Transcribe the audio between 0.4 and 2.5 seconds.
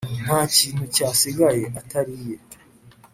kintu cyasigaye atariye,